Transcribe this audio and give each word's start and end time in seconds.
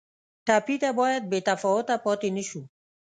ټپي 0.47 0.75
ته 0.83 0.89
باید 0.99 1.23
بې 1.31 1.39
تفاوته 1.47 1.95
پاتې 2.05 2.29
نه 2.37 2.43
شو. 2.49 2.61